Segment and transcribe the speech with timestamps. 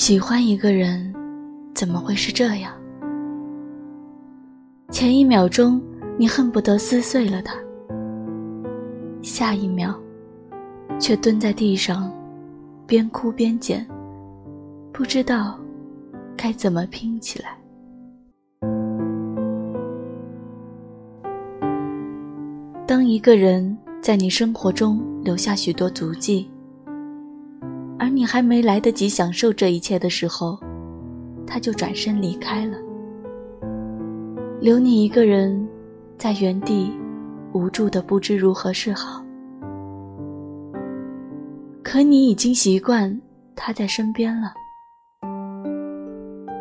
[0.00, 1.14] 喜欢一个人，
[1.74, 2.72] 怎么会是这样？
[4.90, 5.78] 前一秒钟
[6.16, 7.54] 你恨不得撕碎了他，
[9.20, 9.94] 下一秒
[10.98, 12.10] 却蹲在地上，
[12.86, 13.86] 边哭边捡，
[14.90, 15.60] 不知道
[16.34, 17.50] 该怎么拼起来。
[22.86, 26.48] 当一个人在你生活中留下许多足迹，
[28.00, 30.58] 而你还没来得及享受这一切的时候，
[31.46, 32.78] 他就转身离开了，
[34.58, 35.68] 留你一个人
[36.16, 36.90] 在原地，
[37.52, 39.22] 无助的不知如何是好。
[41.82, 43.20] 可你已经习惯
[43.54, 44.54] 他在身边了，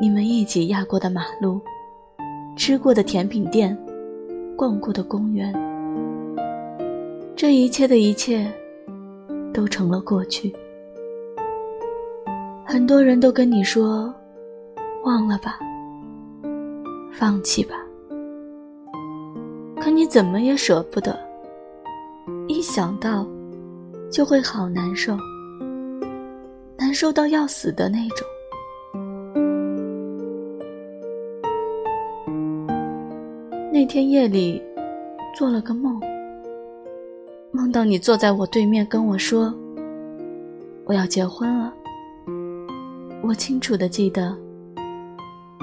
[0.02, 1.62] 你们一起压过的马路，
[2.58, 3.78] 吃过的甜品店，
[4.58, 5.54] 逛过的公园。
[7.34, 8.46] 这一切的一切，
[9.54, 10.54] 都成了过去。
[12.72, 14.14] 很多人都跟你说，
[15.04, 15.58] 忘了吧，
[17.12, 17.76] 放弃吧。
[19.82, 21.18] 可你怎么也舍不得，
[22.48, 23.26] 一想到，
[24.12, 25.18] 就会好难受，
[26.78, 28.28] 难受到要死的那种。
[33.74, 34.62] 那天夜里，
[35.36, 36.00] 做了个梦。
[37.52, 39.52] 梦到你坐在我对面跟我说
[40.86, 41.74] ：“我要结婚了。”
[43.22, 44.36] 我清楚的记得，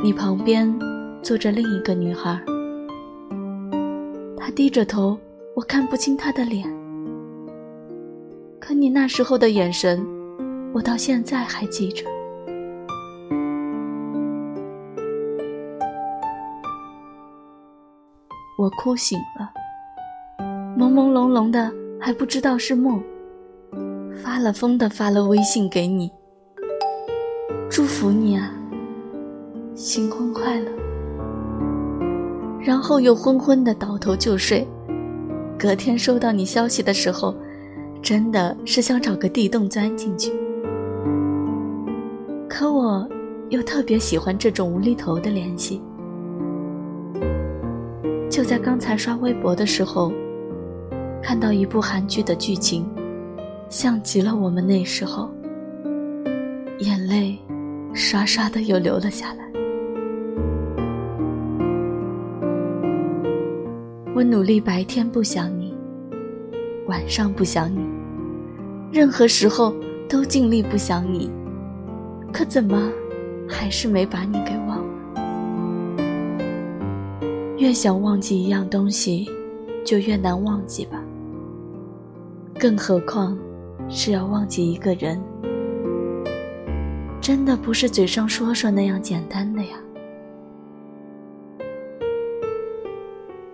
[0.02, 0.72] 你旁边
[1.22, 2.38] 坐着另一个女孩，
[4.36, 5.18] 她低着头，
[5.54, 6.64] 我看不清她的脸。
[8.60, 10.06] 可你那时候的眼神，
[10.72, 12.04] 我到现在还记着。
[18.58, 19.50] 我哭醒了。
[20.78, 23.02] 朦朦胧胧的，还不知道是梦。
[24.22, 26.10] 发了疯的发了微信给你，
[27.98, 28.52] 福你啊，
[29.74, 30.70] 新婚快乐。
[32.60, 34.68] 然后又昏昏的倒头就睡。
[35.58, 37.34] 隔天收到你消息的时候，
[38.02, 40.30] 真的是想找个地洞钻进去。
[42.46, 43.08] 可我
[43.48, 45.80] 又特别喜欢这种无厘头的联系。
[48.28, 50.12] 就在刚才刷微博的时候。
[51.22, 52.86] 看到一部韩剧的剧情，
[53.70, 55.28] 像极了我们那时候，
[56.80, 57.36] 眼泪
[57.96, 59.50] 刷刷的又流了下来。
[64.14, 65.74] 我努力白天不想你，
[66.88, 67.80] 晚上不想你，
[68.92, 69.74] 任何时候
[70.10, 71.30] 都尽力不想你，
[72.30, 72.92] 可怎么
[73.48, 74.84] 还是没把你给忘了？
[77.56, 79.26] 越想忘记一样东西，
[79.86, 81.02] 就越难忘记吧。
[82.60, 83.38] 更何况，
[83.88, 85.18] 是要忘记一个人，
[87.26, 89.76] 真的不是嘴上说说那样简单的呀。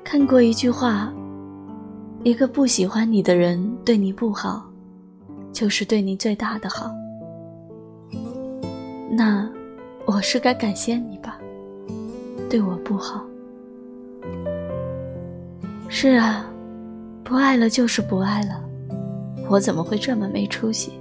[0.05, 1.11] 看过一句话，
[2.23, 4.71] 一个不喜欢你的人对你不好，
[5.55, 6.91] 就是对你最大的好。
[9.11, 9.51] 那，
[10.05, 11.39] 我是该感谢你吧，
[12.51, 13.25] 对我不好。
[15.89, 16.45] 是啊，
[17.25, 18.63] 不爱了就是不爱了。
[19.49, 20.93] 我怎么会这么没出息？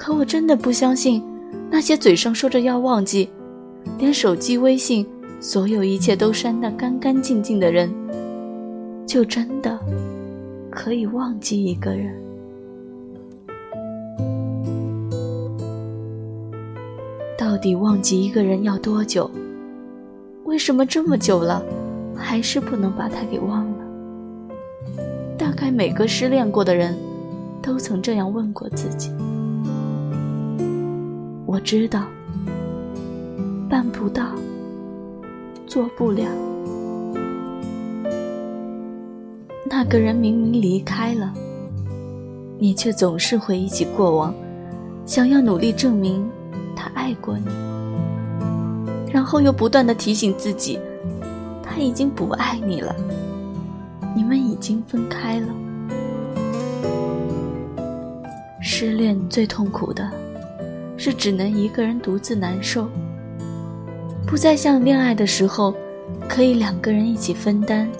[0.00, 1.22] 可我真的不相信，
[1.70, 3.28] 那些嘴上说着要忘记，
[3.98, 5.06] 连手机微信
[5.42, 7.92] 所有一切都删得干干净净的人，
[9.06, 9.78] 就真的
[10.70, 12.18] 可以忘记一个人。
[17.36, 19.30] 到底忘记一个人要多久？
[20.44, 21.62] 为什么这么久了，
[22.16, 23.84] 还是不能把他给忘了？
[25.36, 26.96] 大概每个失恋过的人，
[27.60, 29.10] 都曾这样问过自己。
[31.60, 32.04] 知道，
[33.68, 34.26] 办不到，
[35.66, 36.24] 做不了。
[39.68, 41.32] 那个人明明离开了，
[42.58, 44.34] 你却总是回忆起过往，
[45.06, 46.28] 想要努力证明
[46.74, 47.44] 他爱过你，
[49.12, 50.78] 然后又不断的提醒自己，
[51.62, 52.94] 他已经不爱你了。
[54.16, 55.46] 你们已经分开了。
[58.60, 60.10] 失恋最痛苦的，
[61.02, 62.86] 是只能一个人独自难受，
[64.26, 65.74] 不再像恋爱的时候，
[66.28, 67.90] 可以两个人一起分担。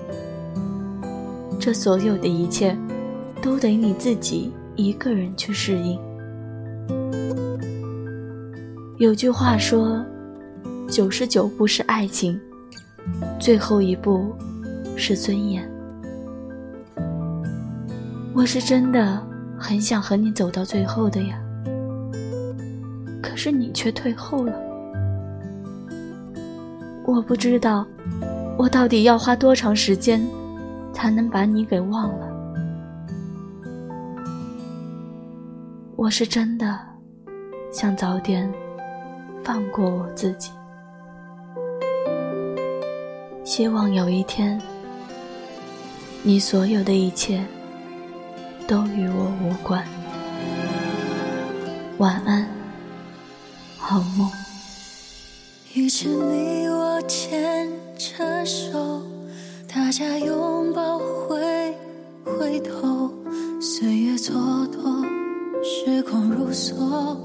[1.59, 2.77] 这所有的一切，
[3.41, 5.99] 都得你自己一个人去适应。
[8.99, 10.05] 有句话说
[10.87, 12.39] ：“九十九步是爱情，
[13.39, 14.31] 最后一步
[14.95, 15.67] 是尊严。”
[18.37, 19.27] 我是真的
[19.59, 21.40] 很想和你走到最后的呀，
[23.31, 24.61] 可是你却退后了。
[27.07, 27.87] 我不知道，
[28.59, 30.21] 我到底要花多长时间，
[30.93, 32.29] 才能把你给忘了。
[35.95, 36.77] 我是真的
[37.71, 38.53] 想早点
[39.45, 40.51] 放过我自己，
[43.45, 44.61] 希望有一天，
[46.25, 47.45] 你所有的一切
[48.67, 49.85] 都与我无关。
[51.99, 52.45] 晚安，
[53.91, 54.31] 好梦。
[55.75, 59.03] 遇见你，我牵着手，
[59.67, 60.97] 大家拥抱，
[61.27, 61.75] 回
[62.25, 63.13] 回头，
[63.61, 64.31] 岁月蹉
[64.69, 65.05] 跎，
[65.65, 67.17] 时光如梭，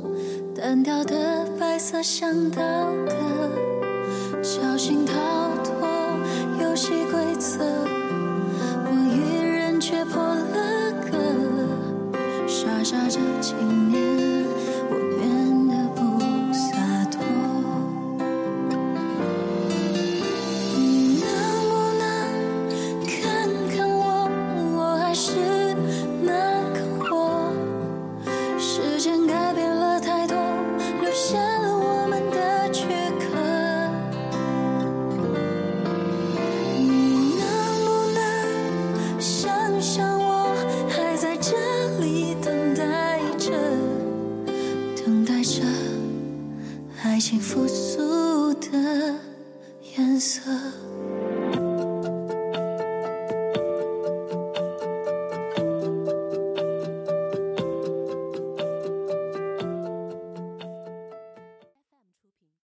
[0.56, 2.58] 单调的白色想到
[3.06, 3.16] 的，
[4.42, 5.14] 侥幸逃
[5.64, 5.88] 脱
[6.60, 7.64] 游戏规则，
[8.86, 12.18] 我一人却破了格，
[12.48, 13.54] 傻傻这
[50.16, 50.42] 颜色。